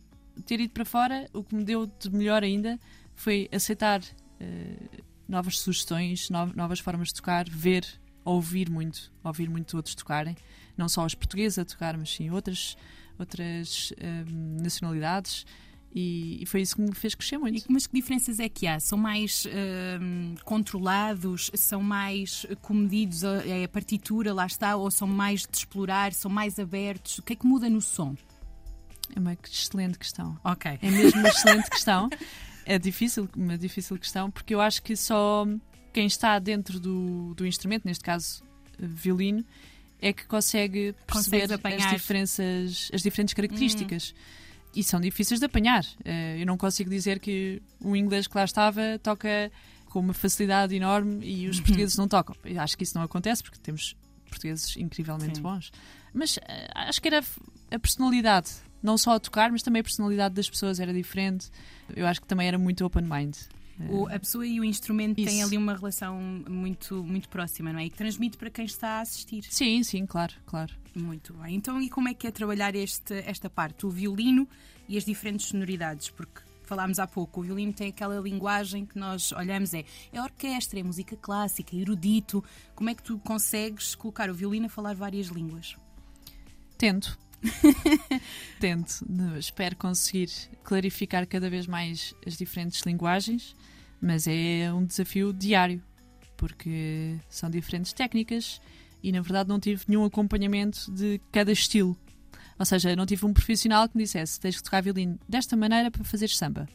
ter 0.45 0.59
ido 0.59 0.73
para 0.73 0.85
fora, 0.85 1.27
o 1.33 1.43
que 1.43 1.55
me 1.55 1.63
deu 1.63 1.87
de 1.87 2.09
melhor 2.11 2.43
ainda 2.43 2.79
foi 3.15 3.49
aceitar 3.51 3.99
uh, 4.01 5.03
novas 5.27 5.59
sugestões, 5.59 6.29
no, 6.29 6.45
novas 6.55 6.79
formas 6.79 7.09
de 7.09 7.15
tocar, 7.15 7.49
ver, 7.49 7.85
ouvir 8.23 8.69
muito, 8.69 9.11
ouvir 9.23 9.49
muito 9.49 9.75
outros 9.75 9.95
tocarem. 9.95 10.35
Não 10.77 10.87
só 10.87 11.05
os 11.05 11.15
portugueses 11.15 11.57
a 11.57 11.65
tocar, 11.65 11.97
mas 11.97 12.13
sim 12.13 12.29
outras, 12.29 12.77
outras 13.17 13.91
um, 13.99 14.61
nacionalidades. 14.61 15.45
E, 15.93 16.43
e, 16.43 16.45
foi 16.45 16.61
isso 16.61 16.75
que 16.75 16.81
me 16.81 16.93
fez 16.93 17.15
crescer 17.15 17.37
muito. 17.37 17.57
E, 17.57 17.63
mas 17.69 17.87
que 17.87 17.95
diferenças 17.95 18.39
é 18.39 18.49
que 18.49 18.67
há? 18.67 18.79
São 18.79 18.97
mais 18.97 19.45
uh, 19.45 20.43
controlados? 20.43 21.49
São 21.55 21.81
mais 21.81 22.45
comedidos? 22.61 23.23
É 23.23 23.63
a 23.63 23.67
partitura, 23.67 24.33
lá 24.33 24.45
está? 24.45 24.75
Ou 24.75 24.91
são 24.91 25.07
mais 25.07 25.41
de 25.41 25.57
explorar? 25.57 26.13
São 26.13 26.29
mais 26.29 26.59
abertos? 26.59 27.19
O 27.19 27.23
que 27.23 27.33
é 27.33 27.35
que 27.35 27.47
muda 27.47 27.69
no 27.69 27.81
som? 27.81 28.15
É 29.15 29.19
uma 29.19 29.37
excelente 29.51 29.97
questão. 29.97 30.37
Ok. 30.43 30.77
É 30.81 30.91
mesmo 30.91 31.19
uma 31.19 31.29
excelente 31.29 31.69
questão. 31.69 32.09
É 32.65 32.77
difícil, 32.77 33.29
uma 33.35 33.57
difícil 33.57 33.97
questão, 33.97 34.29
porque 34.29 34.53
eu 34.53 34.59
acho 34.59 34.83
que 34.83 34.95
só 34.95 35.47
quem 35.93 36.05
está 36.05 36.37
dentro 36.37 36.79
do, 36.79 37.33
do 37.33 37.47
instrumento, 37.47 37.85
neste 37.85 38.03
caso 38.03 38.43
violino, 38.77 39.43
é 40.01 40.11
que 40.11 40.25
consegue 40.25 40.93
perceber 41.07 41.47
as 41.51 41.89
diferenças, 41.91 42.91
as 42.93 43.01
diferentes 43.01 43.33
características. 43.33 44.09
Uhum 44.11 44.46
e 44.75 44.83
são 44.83 44.99
difíceis 44.99 45.39
de 45.39 45.45
apanhar. 45.45 45.83
Uh, 45.83 46.39
eu 46.39 46.45
não 46.45 46.57
consigo 46.57 46.89
dizer 46.89 47.19
que 47.19 47.61
o 47.79 47.95
inglês 47.95 48.27
que 48.27 48.37
lá 48.37 48.43
estava 48.43 48.99
toca 49.01 49.51
com 49.89 49.99
uma 49.99 50.13
facilidade 50.13 50.75
enorme 50.75 51.25
e 51.25 51.47
os 51.47 51.59
portugueses 51.61 51.97
não 51.97 52.07
tocam. 52.07 52.35
Eu 52.43 52.59
acho 52.61 52.77
que 52.77 52.83
isso 52.83 52.97
não 52.97 53.03
acontece 53.03 53.43
porque 53.43 53.57
temos 53.59 53.95
portugueses 54.29 54.75
incrivelmente 54.77 55.37
Sim. 55.37 55.41
bons. 55.41 55.71
Mas 56.13 56.37
uh, 56.37 56.41
acho 56.75 57.01
que 57.01 57.07
era 57.07 57.23
a 57.71 57.79
personalidade, 57.79 58.51
não 58.81 58.97
só 58.97 59.11
a 59.15 59.19
tocar, 59.19 59.51
mas 59.51 59.63
também 59.63 59.79
a 59.79 59.83
personalidade 59.83 60.35
das 60.35 60.49
pessoas 60.49 60.79
era 60.79 60.93
diferente. 60.93 61.49
Eu 61.95 62.05
acho 62.07 62.21
que 62.21 62.27
também 62.27 62.47
era 62.47 62.57
muito 62.57 62.85
open 62.85 63.03
mind. 63.03 63.35
O, 63.89 64.07
a 64.07 64.19
pessoa 64.19 64.45
e 64.45 64.59
o 64.59 64.63
instrumento 64.63 65.19
Isso. 65.19 65.29
têm 65.29 65.43
ali 65.43 65.57
uma 65.57 65.75
relação 65.75 66.19
muito, 66.49 67.03
muito 67.03 67.29
próxima, 67.29 67.71
não 67.71 67.79
é? 67.79 67.85
E 67.85 67.89
que 67.89 67.97
transmite 67.97 68.37
para 68.37 68.49
quem 68.49 68.65
está 68.65 68.97
a 68.97 69.01
assistir. 69.01 69.43
Sim, 69.49 69.83
sim, 69.83 70.05
claro, 70.05 70.33
claro. 70.45 70.73
Muito 70.95 71.33
bem. 71.35 71.55
Então, 71.55 71.79
e 71.81 71.89
como 71.89 72.07
é 72.07 72.13
que 72.13 72.25
é 72.25 72.31
trabalhar 72.31 72.75
este, 72.75 73.13
esta 73.25 73.49
parte? 73.49 73.85
O 73.85 73.89
violino 73.89 74.47
e 74.89 74.97
as 74.97 75.05
diferentes 75.05 75.47
sonoridades? 75.47 76.09
Porque 76.09 76.41
falámos 76.63 76.97
há 76.97 77.07
pouco, 77.07 77.39
o 77.39 77.43
violino 77.43 77.71
tem 77.71 77.89
aquela 77.89 78.19
linguagem 78.19 78.85
que 78.85 78.97
nós 78.97 79.31
olhamos, 79.31 79.73
é, 79.73 79.85
é 80.11 80.21
orquestra, 80.21 80.79
é 80.79 80.83
música 80.83 81.15
clássica, 81.15 81.75
é 81.75 81.79
erudito. 81.79 82.43
Como 82.75 82.89
é 82.89 82.95
que 82.95 83.03
tu 83.03 83.19
consegues 83.19 83.93
colocar 83.95 84.29
o 84.29 84.33
violino 84.33 84.65
a 84.65 84.69
falar 84.69 84.95
várias 84.95 85.27
línguas? 85.27 85.75
Tento. 86.77 87.17
Tento. 88.59 89.05
Espero 89.37 89.75
conseguir 89.75 90.29
clarificar 90.63 91.27
cada 91.27 91.49
vez 91.49 91.67
mais 91.67 92.13
as 92.25 92.37
diferentes 92.37 92.81
linguagens, 92.81 93.55
mas 94.01 94.27
é 94.27 94.71
um 94.73 94.85
desafio 94.85 95.33
diário, 95.33 95.81
porque 96.35 97.15
são 97.29 97.49
diferentes 97.49 97.93
técnicas 97.93 98.61
e 99.01 99.11
na 99.11 99.21
verdade 99.21 99.49
não 99.49 99.59
tive 99.59 99.83
nenhum 99.87 100.05
acompanhamento 100.05 100.91
de 100.91 101.21
cada 101.31 101.51
estilo. 101.51 101.97
Ou 102.59 102.65
seja, 102.65 102.95
não 102.95 103.05
tive 103.05 103.25
um 103.25 103.33
profissional 103.33 103.87
que 103.87 103.95
me 103.95 104.03
dissesse: 104.03 104.39
tens 104.39 104.57
que 104.57 104.63
tocar 104.63 104.81
violino 104.81 105.19
desta 105.29 105.55
maneira 105.55 105.91
para 105.91 106.03
fazer 106.03 106.29
samba. 106.29 106.67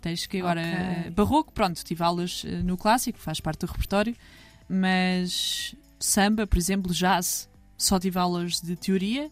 Tens 0.00 0.26
que 0.26 0.38
agora. 0.38 0.60
Okay. 1.00 1.10
Barroco, 1.10 1.52
pronto, 1.52 1.82
tive 1.84 2.02
aulas 2.02 2.42
eh, 2.44 2.62
no 2.62 2.76
clássico, 2.76 3.18
faz 3.18 3.40
parte 3.40 3.60
do 3.60 3.66
repertório, 3.66 4.14
mas 4.68 5.74
samba, 5.98 6.46
por 6.46 6.58
exemplo, 6.58 6.92
jazz, 6.92 7.48
só 7.78 7.98
tive 7.98 8.18
aulas 8.18 8.60
de 8.60 8.76
teoria 8.76 9.30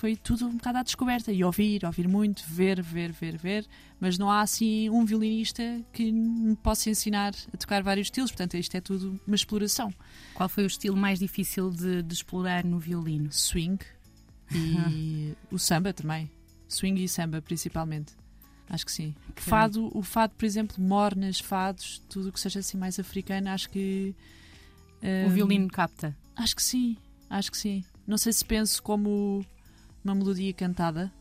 foi 0.00 0.16
tudo 0.16 0.46
um 0.46 0.56
bocado 0.56 0.78
à 0.78 0.82
descoberta. 0.82 1.30
E 1.30 1.44
ouvir, 1.44 1.84
ouvir 1.84 2.08
muito, 2.08 2.42
ver, 2.48 2.80
ver, 2.80 3.12
ver, 3.12 3.36
ver. 3.36 3.66
Mas 4.00 4.16
não 4.16 4.30
há 4.30 4.40
assim 4.40 4.88
um 4.88 5.04
violinista 5.04 5.62
que 5.92 6.10
me 6.10 6.56
possa 6.56 6.88
ensinar 6.88 7.34
a 7.52 7.56
tocar 7.58 7.82
vários 7.82 8.06
estilos. 8.06 8.30
Portanto, 8.30 8.56
isto 8.56 8.74
é 8.74 8.80
tudo 8.80 9.20
uma 9.26 9.36
exploração. 9.36 9.92
Qual 10.32 10.48
foi 10.48 10.64
o 10.64 10.66
estilo 10.66 10.96
mais 10.96 11.18
difícil 11.18 11.70
de, 11.70 12.02
de 12.02 12.14
explorar 12.14 12.64
no 12.64 12.78
violino? 12.78 13.30
Swing 13.30 13.78
e 14.50 15.34
o 15.52 15.58
samba 15.58 15.92
também. 15.92 16.30
Swing 16.66 17.04
e 17.04 17.06
samba, 17.06 17.42
principalmente. 17.42 18.14
Acho 18.70 18.86
que 18.86 18.92
sim. 18.92 19.14
Okay. 19.32 19.44
Fado, 19.44 19.90
o 19.94 20.02
fado, 20.02 20.32
por 20.34 20.46
exemplo, 20.46 20.82
mornas, 20.82 21.40
fados, 21.40 22.00
tudo 22.08 22.32
que 22.32 22.40
seja 22.40 22.60
assim 22.60 22.78
mais 22.78 22.98
africano, 22.98 23.50
acho 23.50 23.68
que. 23.68 24.14
Um, 25.02 25.26
o 25.26 25.30
violino 25.30 25.68
capta? 25.68 26.16
Acho 26.34 26.56
que 26.56 26.62
sim, 26.62 26.96
acho 27.28 27.50
que 27.50 27.58
sim 27.58 27.84
não 28.10 28.18
sei 28.18 28.32
se 28.32 28.44
penso 28.44 28.82
como 28.82 29.46
uma 30.04 30.14
melodia 30.14 30.52
cantada. 30.52 31.12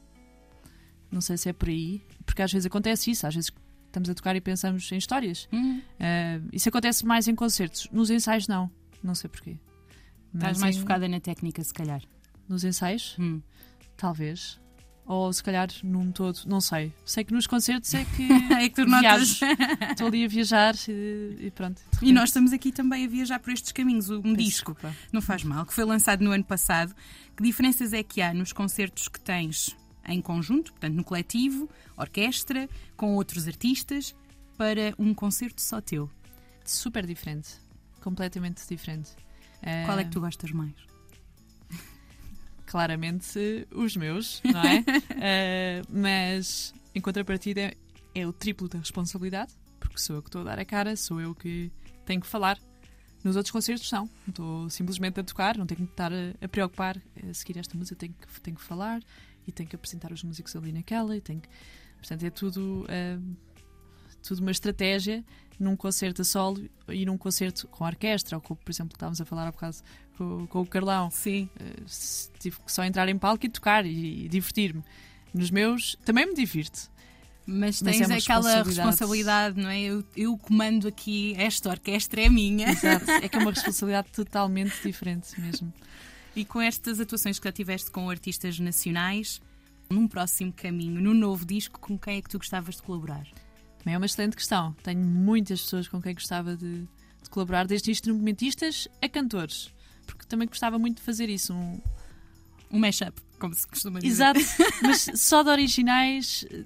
Não 1.11 1.21
sei 1.21 1.37
se 1.37 1.49
é 1.49 1.53
por 1.53 1.69
aí. 1.69 2.01
Porque 2.25 2.41
às 2.41 2.51
vezes 2.51 2.65
acontece 2.65 3.11
isso. 3.11 3.25
Às 3.25 3.35
vezes 3.35 3.51
estamos 3.87 4.09
a 4.09 4.13
tocar 4.13 4.35
e 4.35 4.41
pensamos 4.41 4.91
em 4.91 4.97
histórias. 4.97 5.47
Hum, 5.51 5.81
Uh, 5.99 6.47
isso 6.53 6.69
acontece 6.69 7.05
mais 7.05 7.27
em 7.27 7.35
concertos. 7.35 7.87
Nos 7.91 8.09
ensaios, 8.09 8.47
não. 8.47 8.71
Não 9.03 9.13
sei 9.15 9.29
porquê. 9.29 9.57
estás 10.33 10.53
Mas 10.53 10.59
mais 10.59 10.77
em- 10.77 10.79
focada 10.79 11.07
na 11.09 11.19
técnica, 11.19 11.61
se 11.63 11.73
calhar. 11.73 12.01
Nos 12.47 12.63
ensaios? 12.63 13.15
Hum. 13.19 13.41
Talvez. 13.97 14.59
Ou 15.11 15.33
se 15.33 15.41
calhar 15.43 15.67
num 15.81 16.11
todo. 16.11 16.39
Não 16.45 16.61
sei. 16.61 16.93
Sei 17.03 17.23
que 17.23 17.33
nos 17.33 17.47
concertos 17.47 17.91
é 17.95 18.05
que 18.05 18.27
É 18.53 18.69
que 18.69 18.75
tu 18.75 18.85
notas. 18.85 19.39
Estou 19.89 20.05
ali 20.05 20.23
a 20.23 20.27
viajar 20.27 20.75
e, 20.87 21.47
e 21.47 21.51
pronto. 21.51 21.81
E 21.99 22.13
nós 22.13 22.29
estamos 22.29 22.53
aqui 22.53 22.71
também 22.71 23.05
a 23.05 23.09
viajar 23.09 23.39
por 23.39 23.51
estes 23.51 23.71
caminhos. 23.71 24.11
Um 24.11 24.21
Peço 24.21 24.35
disco, 24.35 24.73
desculpa. 24.73 24.95
não 25.11 25.19
faz 25.19 25.43
mal, 25.43 25.65
que 25.65 25.73
foi 25.73 25.83
lançado 25.83 26.23
no 26.23 26.29
ano 26.29 26.43
passado. 26.43 26.93
Que 27.35 27.41
diferenças 27.41 27.91
é 27.91 28.03
que 28.03 28.21
há 28.21 28.31
nos 28.35 28.53
concertos 28.53 29.07
que 29.07 29.19
tens 29.19 29.75
em 30.07 30.21
conjunto, 30.21 30.71
portanto 30.73 30.93
no 30.93 31.03
coletivo, 31.03 31.67
orquestra, 31.97 32.69
com 32.95 33.15
outros 33.15 33.47
artistas, 33.47 34.15
para 34.59 34.93
um 34.99 35.11
concerto 35.15 35.59
só 35.59 35.81
teu? 35.81 36.07
Super 36.63 37.07
diferente. 37.07 37.49
Completamente 37.99 38.61
diferente. 38.69 39.09
Qual 39.87 39.97
é 39.97 40.03
que 40.03 40.11
tu 40.11 40.21
gostas 40.21 40.51
mais? 40.51 40.73
Claramente 42.69 43.67
os 43.71 43.97
meus, 43.97 44.41
não 44.45 44.61
é? 44.61 44.83
Eh, 45.21 45.81
mas 45.89 46.71
em 46.93 47.01
contrapartida 47.01 47.61
é, 47.61 47.73
é 48.13 48.27
o 48.27 48.31
triplo 48.31 48.69
da 48.69 48.77
responsabilidade, 48.77 49.51
porque 49.79 49.97
sou 49.97 50.17
eu 50.17 50.21
que 50.21 50.29
estou 50.29 50.41
a 50.41 50.43
dar 50.43 50.59
a 50.59 50.65
cara, 50.65 50.95
sou 50.95 51.19
eu 51.19 51.33
que 51.33 51.71
tenho 52.05 52.21
que 52.21 52.27
falar. 52.27 52.59
Nos 53.23 53.35
outros 53.35 53.51
concertos 53.51 53.91
não, 53.91 54.07
estou 54.27 54.69
simplesmente 54.69 55.19
a 55.19 55.23
tocar, 55.23 55.57
não 55.57 55.65
tenho 55.65 55.85
que 55.85 55.91
estar 55.91 56.13
a, 56.13 56.33
a 56.41 56.47
preocupar 56.47 57.01
a 57.27 57.33
seguir 57.33 57.57
esta 57.57 57.75
música, 57.75 57.95
tenho 57.95 58.13
que, 58.13 58.41
tenho 58.41 58.55
que 58.55 58.63
falar 58.63 59.01
e 59.47 59.51
tenho 59.51 59.67
que 59.67 59.75
apresentar 59.75 60.11
os 60.11 60.23
músicos 60.23 60.55
ali 60.55 60.71
naquela 60.71 61.17
e 61.17 61.21
tenho 61.21 61.41
que... 61.41 61.49
Portanto, 61.97 62.23
é 62.23 62.29
tudo, 62.29 62.85
eh, 62.87 63.17
tudo 64.21 64.39
uma 64.39 64.51
estratégia 64.51 65.23
num 65.59 65.75
concerto 65.75 66.21
a 66.21 66.25
solo 66.25 66.69
e 66.87 67.05
num 67.05 67.17
concerto 67.17 67.67
com 67.67 67.83
orquestra, 67.83 68.37
ou 68.37 68.41
com, 68.41 68.55
por 68.55 68.71
exemplo, 68.71 68.95
estávamos 68.95 69.19
a 69.19 69.25
falar 69.25 69.47
há 69.47 69.51
bocado 69.51 69.77
com, 70.17 70.47
com 70.47 70.61
o 70.61 70.65
Carlão. 70.65 71.11
Sim. 71.11 71.49
Uh, 71.59 72.29
tive 72.39 72.57
que 72.59 72.71
só 72.71 72.83
entrar 72.83 73.09
em 73.09 73.17
palco 73.17 73.45
e 73.45 73.49
tocar 73.49 73.85
e, 73.85 74.25
e 74.25 74.27
divertir-me. 74.29 74.83
Nos 75.33 75.51
meus 75.51 75.97
também 76.05 76.25
me 76.25 76.33
divirto. 76.33 76.89
Mas 77.45 77.81
Mas 77.81 77.97
tens 77.97 78.01
é 78.01 78.05
uma 78.05 78.17
aquela 78.17 78.41
responsabilidade. 78.41 78.87
responsabilidade, 78.87 79.61
não 79.61 79.69
é? 79.69 79.81
Eu, 79.81 80.03
eu 80.15 80.37
comando 80.37 80.87
aqui, 80.87 81.33
esta 81.35 81.69
orquestra 81.69 82.21
é 82.21 82.29
minha. 82.29 82.69
Exato. 82.69 83.09
É 83.21 83.27
que 83.27 83.35
é 83.35 83.39
uma 83.39 83.51
responsabilidade 83.51 84.09
totalmente 84.11 84.75
diferente 84.83 85.39
mesmo. 85.39 85.73
E 86.35 86.45
com 86.45 86.61
estas 86.61 86.99
atuações 86.99 87.39
que 87.39 87.47
já 87.47 87.51
tiveste 87.51 87.89
com 87.91 88.09
artistas 88.09 88.59
nacionais, 88.59 89.41
num 89.89 90.07
próximo 90.07 90.53
caminho, 90.53 91.01
num 91.01 91.13
novo 91.13 91.43
disco, 91.43 91.79
com 91.79 91.97
quem 91.97 92.17
é 92.17 92.21
que 92.21 92.29
tu 92.29 92.37
gostavas 92.37 92.75
de 92.75 92.83
colaborar? 92.83 93.27
Também 93.89 93.95
é 93.95 93.97
uma 93.97 94.05
excelente 94.05 94.35
questão. 94.35 94.73
Tenho 94.83 94.99
muitas 94.99 95.61
pessoas 95.61 95.87
com 95.87 95.99
quem 95.99 96.13
gostava 96.13 96.55
de, 96.55 96.81
de 97.23 97.29
colaborar, 97.31 97.65
desde 97.65 97.89
instrumentistas 97.89 98.87
a 99.01 99.09
cantores. 99.09 99.73
Porque 100.05 100.25
também 100.27 100.47
gostava 100.47 100.77
muito 100.77 100.97
de 100.97 101.03
fazer 101.03 101.27
isso. 101.27 101.53
Um... 101.53 101.81
Um 102.71 102.77
mashup, 102.77 103.19
como 103.39 103.51
se 103.55 103.65
costuma 103.67 103.99
dizer. 103.99 104.11
Exato, 104.35 104.39
mas 104.83 105.09
só 105.15 105.41
de 105.41 105.49
originais 105.49 106.45
eh, 106.51 106.65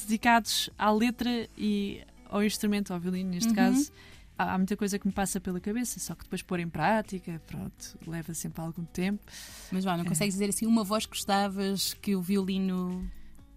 dedicados 0.00 0.70
à 0.78 0.90
letra 0.90 1.46
e 1.58 2.00
ao 2.30 2.42
instrumento, 2.42 2.94
ao 2.94 2.98
violino, 2.98 3.28
neste 3.28 3.50
Uhum. 3.50 3.54
caso. 3.54 3.92
Há 4.38 4.54
há 4.54 4.56
muita 4.58 4.74
coisa 4.74 4.98
que 4.98 5.06
me 5.06 5.12
passa 5.12 5.38
pela 5.38 5.60
cabeça, 5.60 6.00
só 6.00 6.14
que 6.14 6.24
depois 6.24 6.40
pôr 6.40 6.60
em 6.60 6.68
prática, 6.68 7.40
pronto, 7.46 7.98
leva 8.06 8.32
sempre 8.32 8.62
algum 8.62 8.84
tempo. 8.86 9.22
Mas 9.70 9.84
vá, 9.84 9.98
não 9.98 10.04
consegues 10.06 10.34
dizer 10.34 10.48
assim 10.48 10.64
uma 10.66 10.82
voz 10.82 11.04
que 11.04 11.10
gostavas 11.10 11.92
que 11.92 12.16
o 12.16 12.22
violino 12.22 13.06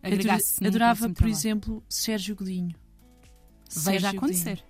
agregasse 0.03 0.63
Adorava, 0.65 0.95
próximo 0.99 1.13
por 1.15 1.19
trabalho? 1.19 1.37
exemplo, 1.39 1.83
Sérgio 1.87 2.35
Godinho. 2.35 2.75
Veja 3.69 3.99
Sérgio 4.01 4.17
acontecer. 4.19 4.63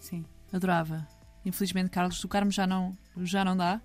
Sim. 0.00 0.24
Adorava. 0.52 1.06
Infelizmente, 1.44 1.90
Carlos 1.90 2.20
do 2.20 2.28
Carmo 2.28 2.50
já 2.50 2.66
não, 2.66 2.96
já 3.22 3.44
não 3.44 3.56
dá, 3.56 3.80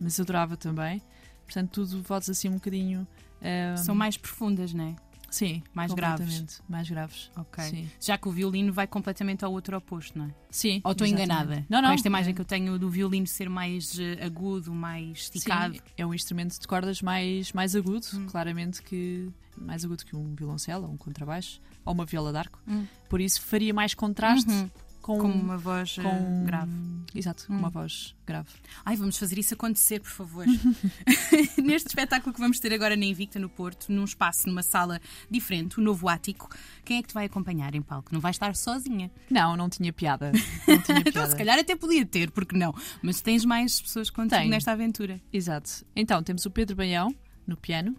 mas 0.00 0.18
adorava 0.18 0.56
também. 0.56 1.00
Portanto, 1.44 1.70
tudo 1.70 2.02
vozes 2.02 2.30
assim 2.30 2.48
um 2.48 2.54
bocadinho. 2.54 3.06
ah, 3.40 3.76
São 3.76 3.94
mais 3.94 4.16
profundas, 4.16 4.72
não 4.72 4.84
é? 4.88 4.96
sim, 5.28 5.62
mais 5.74 5.92
graves. 5.92 6.62
Mais 6.68 6.88
graves. 6.88 7.30
Ok. 7.36 7.62
Sim. 7.64 7.90
Já 8.00 8.16
que 8.16 8.26
o 8.26 8.30
violino 8.32 8.72
vai 8.72 8.86
completamente 8.86 9.44
ao 9.44 9.52
outro 9.52 9.76
oposto, 9.76 10.18
não 10.18 10.26
é? 10.26 10.30
Sim. 10.50 10.80
Ou 10.82 10.92
estou 10.92 11.06
enganada? 11.06 11.64
Não, 11.68 11.82
não. 11.82 11.90
Com 11.90 11.94
esta 11.94 12.08
imagem 12.08 12.34
que 12.34 12.40
eu 12.40 12.44
tenho 12.44 12.78
do 12.78 12.88
violino 12.88 13.26
ser 13.26 13.50
mais 13.50 13.98
eh, 13.98 14.24
agudo, 14.24 14.72
mais 14.72 15.18
esticado. 15.18 15.74
Sim, 15.74 15.80
é 15.96 16.06
um 16.06 16.14
instrumento 16.14 16.58
de 16.58 16.66
cordas 16.66 17.02
mais, 17.02 17.52
mais 17.52 17.76
agudo, 17.76 18.06
Hum. 18.14 18.26
claramente 18.26 18.80
que 18.82 19.28
mais 19.56 19.84
agudo 19.84 20.04
que 20.04 20.14
um 20.16 20.34
violoncelo 20.34 20.86
ou 20.86 20.92
um 20.92 20.96
contrabaixo 20.96 21.60
ou 21.84 21.92
uma 21.94 22.04
viola 22.04 22.32
d'arco. 22.32 22.58
Hum. 22.66 22.86
Por 23.08 23.20
isso 23.20 23.40
faria 23.42 23.72
mais 23.74 23.94
contraste 23.94 24.50
Uhum. 24.50 24.70
com, 25.02 25.18
Com 25.18 25.28
uma 25.30 25.56
voz 25.56 25.96
eh, 25.98 26.02
com- 26.02 26.44
grave. 26.44 26.72
Exato, 27.14 27.46
Hum. 27.48 27.58
uma 27.58 27.70
voz 27.70 28.14
grave. 28.26 28.48
Ai, 28.84 28.96
vamos 28.96 29.16
fazer 29.16 29.38
isso 29.38 29.54
acontecer, 29.54 30.00
por 30.00 30.10
favor. 30.10 30.44
Neste 31.62 31.88
espetáculo 31.88 32.32
que 32.34 32.40
vamos 32.40 32.58
ter 32.58 32.72
agora 32.72 32.96
na 32.96 33.04
Invicta, 33.04 33.38
no 33.38 33.48
Porto, 33.48 33.90
num 33.92 34.04
espaço, 34.04 34.48
numa 34.48 34.62
sala 34.62 35.00
diferente, 35.30 35.78
o 35.78 35.82
novo 35.82 36.08
ático, 36.08 36.48
quem 36.84 36.98
é 36.98 37.02
que 37.02 37.08
te 37.08 37.14
vai 37.14 37.26
acompanhar 37.26 37.74
em 37.74 37.82
palco? 37.82 38.12
Não 38.12 38.20
vais 38.20 38.34
estar 38.36 38.54
sozinha. 38.56 39.10
Não, 39.30 39.56
não 39.56 39.68
tinha 39.68 39.92
piada. 39.92 40.32
Não 40.66 40.82
tinha 40.82 40.98
Então, 40.98 41.12
piada. 41.12 41.30
se 41.30 41.36
calhar 41.36 41.58
até 41.58 41.76
podia 41.76 42.04
ter, 42.04 42.30
porque 42.32 42.56
não? 42.56 42.74
Mas 43.02 43.20
tens 43.20 43.44
mais 43.44 43.80
pessoas 43.80 44.10
contigo 44.10 44.36
Tenho. 44.40 44.50
nesta 44.50 44.72
aventura. 44.72 45.20
Exato. 45.32 45.84
Então, 45.94 46.22
temos 46.22 46.44
o 46.44 46.50
Pedro 46.50 46.74
Baião 46.76 47.14
no 47.46 47.56
piano, 47.56 47.94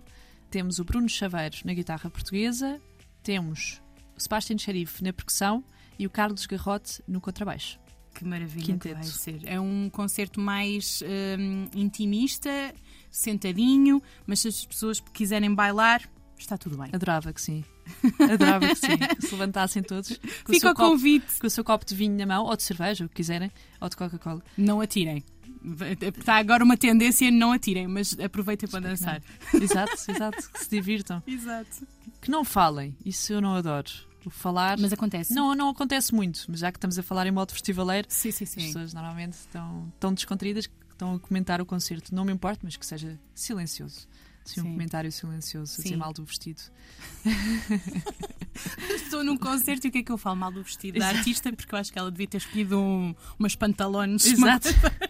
temos 0.49 0.79
o 0.79 0.83
Bruno 0.83 1.09
Chaveiros 1.09 1.63
na 1.63 1.73
guitarra 1.73 2.09
portuguesa, 2.09 2.81
temos 3.23 3.81
o 4.15 4.19
Sebastian 4.21 4.57
Xerife 4.57 5.03
na 5.03 5.13
percussão 5.13 5.63
e 5.99 6.05
o 6.05 6.09
Carlos 6.09 6.45
Garrote 6.45 7.01
no 7.07 7.19
contrabaixo. 7.21 7.79
Que 8.13 8.25
maravilha 8.25 8.65
Quinteto. 8.65 8.95
que 8.95 9.01
vai 9.01 9.03
ser. 9.03 9.41
É 9.45 9.59
um 9.59 9.89
concerto 9.91 10.39
mais 10.39 11.03
hum, 11.37 11.67
intimista, 11.75 12.73
sentadinho, 13.11 14.01
mas 14.25 14.39
se 14.39 14.47
as 14.47 14.65
pessoas 14.65 14.99
quiserem 15.13 15.53
bailar, 15.53 16.01
está 16.37 16.57
tudo 16.57 16.77
bem. 16.77 16.89
Adorava 16.93 17.31
que 17.31 17.41
sim. 17.41 17.63
Adorava 18.19 18.67
que 18.69 18.75
sim. 18.75 18.97
Que 18.97 19.21
se 19.21 19.31
levantassem 19.31 19.83
todos 19.83 20.17
com 20.43 20.51
o, 20.51 20.55
Fica 20.55 20.71
o 20.71 20.75
copo, 20.75 20.89
convite. 20.89 21.39
com 21.39 21.45
o 21.45 21.49
seu 21.49 21.63
copo 21.63 21.85
de 21.85 21.93
vinho 21.93 22.17
na 22.17 22.25
mão, 22.25 22.45
ou 22.45 22.55
de 22.55 22.63
cerveja, 22.63 23.05
o 23.05 23.09
que 23.09 23.15
quiserem, 23.15 23.51
ou 23.79 23.87
de 23.87 23.95
Coca-Cola. 23.95 24.41
Não 24.57 24.81
atirem. 24.81 25.23
Está 26.17 26.35
agora 26.35 26.63
uma 26.63 26.77
tendência, 26.77 27.29
não 27.31 27.51
atirem, 27.51 27.87
mas 27.87 28.17
aproveitem 28.19 28.69
para 28.69 28.79
dançar. 28.79 29.21
Exato, 29.53 29.93
exato. 30.09 30.51
Que 30.51 30.63
se 30.63 30.69
divirtam. 30.69 31.21
Exato. 31.27 31.87
Que 32.21 32.31
não 32.31 32.43
falem. 32.43 32.95
Isso 33.05 33.31
eu 33.33 33.41
não 33.41 33.55
adoro. 33.55 33.89
O 34.25 34.29
falar. 34.29 34.77
Mas 34.79 34.91
acontece. 34.91 35.33
Não, 35.33 35.55
não 35.55 35.69
acontece 35.69 36.13
muito, 36.13 36.43
mas 36.49 36.59
já 36.59 36.71
que 36.71 36.77
estamos 36.77 36.97
a 36.99 37.03
falar 37.03 37.27
em 37.27 37.31
modo 37.31 37.53
festivaleiro, 37.53 38.07
Sim, 38.09 38.31
sim, 38.31 38.43
as 38.43 38.49
sim. 38.49 38.61
pessoas 38.61 38.93
normalmente 38.93 39.33
estão 39.33 39.91
tão 39.99 40.13
descontraídas 40.13 40.67
que 40.67 40.73
estão 40.91 41.15
a 41.15 41.19
comentar 41.19 41.61
o 41.61 41.65
concerto. 41.65 42.13
Não 42.13 42.25
me 42.25 42.33
importa, 42.33 42.61
mas 42.63 42.75
que 42.75 42.85
seja 42.85 43.17
silencioso. 43.33 44.07
Sim, 44.53 44.61
um 44.61 44.63
comentário 44.71 45.11
silencioso, 45.11 45.73
a 45.73 45.77
dizer 45.77 45.89
Sim. 45.89 45.95
mal 45.97 46.13
do 46.13 46.23
vestido. 46.23 46.61
Estou 48.95 49.23
num 49.23 49.37
concerto 49.37 49.87
e 49.87 49.89
o 49.89 49.91
que 49.91 49.97
é 49.99 50.03
que 50.03 50.11
eu 50.11 50.17
falo 50.17 50.37
mal 50.37 50.51
do 50.51 50.63
vestido 50.63 50.99
da 50.99 51.09
artista? 51.09 51.51
Porque 51.51 51.73
eu 51.73 51.79
acho 51.79 51.91
que 51.91 51.99
ela 51.99 52.09
devia 52.09 52.27
ter 52.27 52.37
escolhido 52.37 52.79
um, 52.79 53.13
umas 53.37 53.55
pantalones. 53.55 54.25
Exato. 54.25 54.69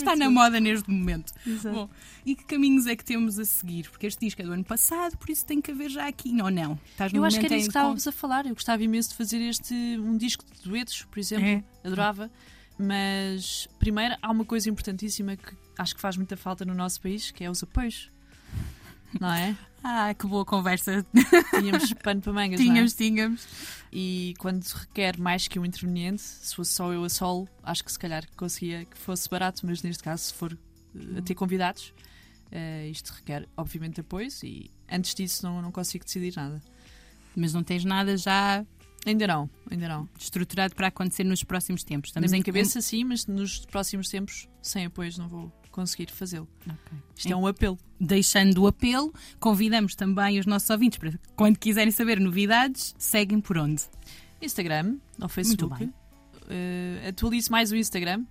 Está 0.00 0.16
na 0.16 0.30
moda 0.30 0.60
neste 0.60 0.90
momento. 0.90 1.32
Exato. 1.46 1.74
Bom, 1.74 1.90
e 2.24 2.34
que 2.34 2.44
caminhos 2.44 2.86
é 2.86 2.96
que 2.96 3.04
temos 3.04 3.38
a 3.38 3.44
seguir? 3.44 3.88
Porque 3.90 4.06
este 4.06 4.20
disco 4.20 4.42
é 4.42 4.44
do 4.44 4.52
ano 4.52 4.64
passado, 4.64 5.16
por 5.16 5.30
isso 5.30 5.44
tem 5.46 5.60
que 5.60 5.70
haver 5.70 5.90
já 5.90 6.06
aqui. 6.06 6.32
Não, 6.32 6.50
não. 6.50 6.78
Estás 6.90 7.12
Eu 7.12 7.24
acho 7.24 7.38
que 7.38 7.46
era 7.46 7.56
isso 7.56 7.64
que 7.64 7.70
estávamos 7.70 8.06
a 8.06 8.12
falar. 8.12 8.46
Eu 8.46 8.54
gostava 8.54 8.82
imenso 8.82 9.10
de 9.10 9.16
fazer 9.16 9.40
este 9.40 9.74
um 9.74 10.16
disco 10.16 10.44
de 10.44 10.68
duetos, 10.68 11.02
por 11.10 11.18
exemplo. 11.18 11.46
É. 11.46 11.64
Adorava. 11.84 12.30
Mas 12.78 13.68
primeiro 13.78 14.16
há 14.22 14.30
uma 14.30 14.44
coisa 14.44 14.70
importantíssima 14.70 15.36
que 15.36 15.54
acho 15.76 15.94
que 15.94 16.00
faz 16.00 16.16
muita 16.16 16.36
falta 16.36 16.64
no 16.64 16.74
nosso 16.74 17.00
país, 17.00 17.30
que 17.30 17.44
é 17.44 17.50
os 17.50 17.62
apoios. 17.62 18.10
Não 19.18 19.32
é? 19.32 19.56
Ah, 19.82 20.14
que 20.14 20.26
boa 20.26 20.44
conversa. 20.44 21.04
Tínhamos 21.58 21.92
pano 21.94 22.20
para 22.20 22.32
mangas, 22.32 22.60
não 22.60 22.66
é? 22.66 22.68
tínhamos, 22.68 22.94
tínhamos. 22.94 23.48
E 23.92 24.34
quando 24.38 24.62
requer 24.64 25.18
mais 25.18 25.48
que 25.48 25.58
um 25.58 25.64
interveniente, 25.64 26.22
se 26.22 26.54
fosse 26.54 26.72
só 26.72 26.92
eu 26.92 27.02
a 27.04 27.08
solo, 27.08 27.48
acho 27.62 27.84
que 27.84 27.90
se 27.90 27.98
calhar 27.98 28.24
conseguia 28.36 28.84
que 28.84 28.96
fosse 28.96 29.28
barato, 29.28 29.66
mas 29.66 29.82
neste 29.82 30.02
caso, 30.02 30.24
se 30.24 30.34
for 30.34 30.56
eh, 30.94 31.18
a 31.18 31.22
ter 31.22 31.34
convidados, 31.34 31.92
eh, 32.52 32.88
isto 32.88 33.10
requer, 33.12 33.48
obviamente, 33.56 34.00
apoios 34.00 34.42
e 34.42 34.70
antes 34.90 35.14
disso 35.14 35.44
não, 35.44 35.62
não 35.62 35.72
consigo 35.72 36.04
decidir 36.04 36.34
nada. 36.36 36.62
Mas 37.34 37.54
não 37.54 37.62
tens 37.62 37.84
nada 37.84 38.16
já 38.16 38.64
Ainda 39.06 39.26
não, 39.26 39.48
ainda 39.70 39.88
não. 39.88 40.08
estruturado 40.18 40.74
para 40.74 40.88
acontecer 40.88 41.24
nos 41.24 41.42
próximos 41.42 41.82
tempos. 41.82 42.10
Na 42.10 42.20
Estamos 42.20 42.30
minha 42.32 42.40
em 42.40 42.42
cabeça, 42.42 42.82
sim, 42.82 43.04
mas 43.04 43.26
nos 43.26 43.64
próximos 43.64 44.08
tempos, 44.08 44.46
sem 44.60 44.84
apoios, 44.84 45.16
não 45.16 45.26
vou 45.26 45.50
conseguir 45.70 46.10
fazê-lo. 46.10 46.48
Okay. 46.62 46.98
Isto 47.16 47.32
é 47.32 47.36
um 47.36 47.46
apelo. 47.46 47.78
Deixando 48.00 48.62
o 48.62 48.66
apelo, 48.66 49.12
convidamos 49.38 49.94
também 49.94 50.38
os 50.38 50.46
nossos 50.46 50.68
ouvintes 50.70 50.98
para, 50.98 51.12
quando 51.36 51.58
quiserem 51.58 51.90
saber 51.90 52.18
novidades, 52.18 52.94
seguem 52.98 53.40
por 53.40 53.58
onde? 53.58 53.82
Instagram 54.40 54.96
ou 55.20 55.28
Facebook. 55.28 55.84
Uh, 55.84 57.08
atualize 57.08 57.50
mais 57.50 57.70
o 57.70 57.76
Instagram, 57.76 58.24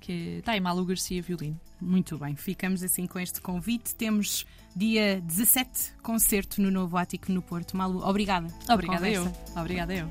que 0.00 0.38
está 0.38 0.56
em 0.56 0.60
Malu 0.60 0.84
Garcia 0.84 1.22
Violino. 1.22 1.58
Muito 1.80 2.18
bem, 2.18 2.34
ficamos 2.36 2.82
assim 2.82 3.06
com 3.06 3.18
este 3.18 3.40
convite. 3.40 3.94
Temos 3.94 4.44
dia 4.74 5.20
17 5.20 5.94
concerto 6.02 6.60
no 6.60 6.70
Novo 6.70 6.96
Ático 6.96 7.30
no 7.30 7.40
Porto. 7.40 7.76
Malu, 7.76 8.04
obrigada. 8.06 8.48
Obrigada 8.68 9.08
eu. 9.08 9.32
Obrigada 9.56 9.94
eu. 9.94 10.10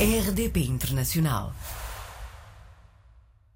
RDP 0.00 0.60
Internacional. 0.60 1.52